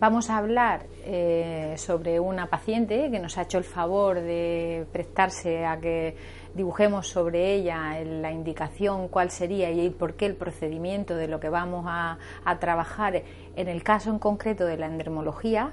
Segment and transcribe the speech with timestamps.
[0.00, 5.66] Vamos a hablar eh, sobre una paciente que nos ha hecho el favor de prestarse
[5.66, 6.14] a que
[6.54, 11.48] dibujemos sobre ella la indicación cuál sería y por qué el procedimiento de lo que
[11.48, 12.16] vamos a,
[12.60, 13.24] trabajar
[13.56, 15.72] en el caso en concreto de la endermología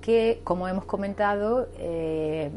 [0.00, 2.50] que, como hemos comentado, eh,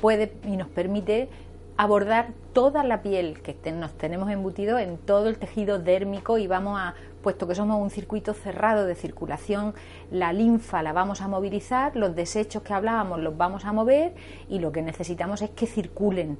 [0.00, 1.28] puede y nos permite
[1.76, 6.78] abordar toda la piel que nos tenemos embutido en todo el tejido dérmico y vamos
[6.80, 9.74] a puesto que somos un circuito cerrado de circulación,
[10.10, 14.14] la linfa la vamos a movilizar, los desechos que hablábamos los vamos a mover
[14.48, 16.38] y lo que necesitamos es que circulen.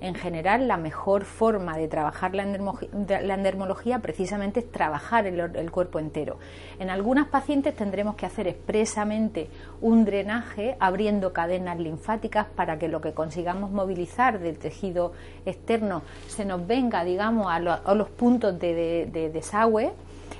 [0.00, 5.98] En general, la mejor forma de trabajar la, endermología precisamente es trabajar el, el cuerpo
[5.98, 6.38] entero.
[6.78, 9.48] En algunas pacientes tendremos que hacer expresamente
[9.80, 15.12] un drenaje abriendo cadenas linfáticas para que lo que consigamos movilizar del tejido
[15.54, 19.92] externo se nos venga, digamos, a, los puntos de desagüe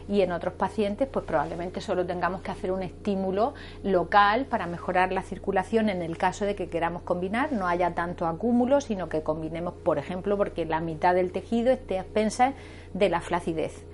[0.08, 5.12] y en otros pacientes pues probablemente solo tengamos que hacer un estímulo local para mejorar
[5.12, 9.22] la circulación en el caso de que queramos combinar, no haya tanto acúmulo, sino que
[9.22, 12.54] combinemos, por ejemplo, porque la mitad del tejido esté a expensas
[12.92, 13.84] de la flacidez.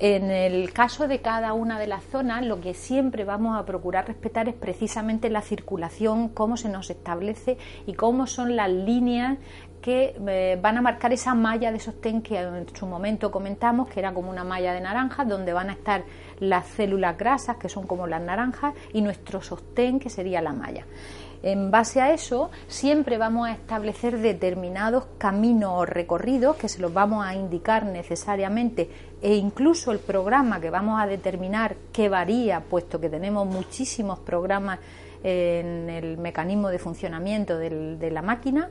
[0.00, 4.06] En el caso de cada una de las zonas, lo que siempre vamos a procurar
[4.06, 9.38] respetar es precisamente la circulación, cómo se nos establece y cómo son las líneas
[9.82, 13.98] que eh, van a marcar esa malla de sostén que en su momento comentamos, que
[13.98, 16.04] era como una malla de naranjas, donde van a estar
[16.38, 20.84] las células grasas, que son como las naranjas, y nuestro sostén, que sería la malla.
[21.42, 26.92] En base a eso, siempre vamos a establecer determinados caminos o recorridos que se los
[26.92, 28.90] vamos a indicar necesariamente
[29.22, 34.78] e incluso el programa que vamos a determinar que varía, puesto que tenemos muchísimos programas
[35.22, 38.70] en el mecanismo de funcionamiento de la máquina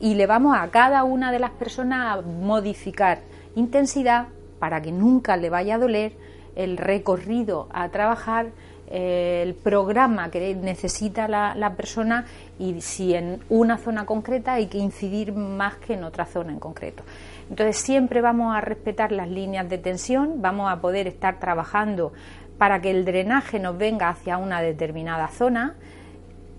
[0.00, 3.20] y le vamos a cada una de las personas a modificar
[3.54, 6.12] intensidad para que nunca le vaya a doler
[6.56, 8.48] el recorrido a trabajar,
[8.90, 12.26] el programa que necesita la, la, persona
[12.58, 16.58] y si en una zona concreta hay que incidir más que en otra zona en
[16.58, 17.04] concreto.
[17.48, 22.12] Entonces siempre vamos a respetar las líneas de tensión, vamos a poder estar trabajando
[22.58, 25.76] para que el drenaje nos venga hacia una determinada zona.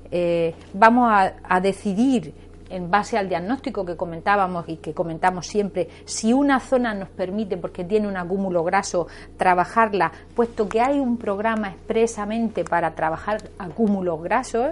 [0.10, 2.34] Eh, vamos a decidir
[2.72, 7.58] en base al diagnóstico que comentábamos y que comentamos siempre, si una zona nos permite,
[7.58, 14.22] porque tiene un acúmulo graso, trabajarla, puesto que hay un programa expresamente para trabajar acúmulos
[14.24, 14.70] grasos,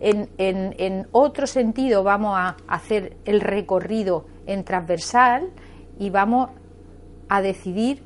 [0.00, 5.50] en, en otro sentido vamos a hacer el recorrido en transversal
[5.98, 6.50] y vamos
[7.28, 8.04] a decidir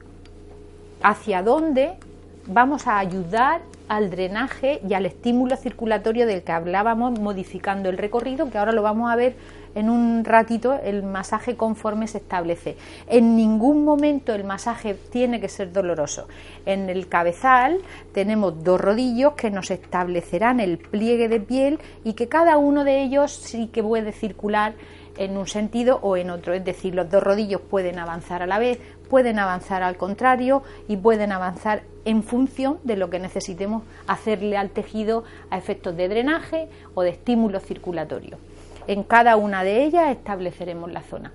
[1.03, 1.99] hacia dónde
[2.47, 3.61] vamos a ayudar
[3.93, 8.81] al drenaje y al estímulo circulatorio del que hablábamos, modificando el recorrido, que ahora lo
[8.81, 9.35] vamos a ver
[9.75, 12.77] en un ratito, el masaje conforme se establece.
[13.07, 16.27] En ningún momento el masaje tiene que ser doloroso.
[16.65, 17.81] En el cabezal
[18.15, 23.03] tenemos dos rodillos que nos establecerán el pliegue de piel y que cada uno de
[23.03, 24.73] ellos sí que puede circular
[25.17, 28.59] en un sentido o en otro, es decir, los dos rodillos pueden avanzar a la
[28.59, 28.79] vez,
[29.11, 34.71] pueden avanzar al contrario y pueden avanzar en función de lo que necesitemos hacerle al
[34.71, 38.39] tejido a efectos de drenaje o de estímulo circulatorio.
[38.87, 41.33] En cada una de ellas estableceremos la zona.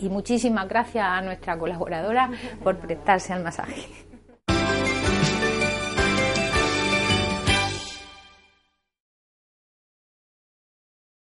[0.00, 2.30] Y muchísimas gracias a nuestra colaboradora
[2.62, 4.05] por prestarse al masaje.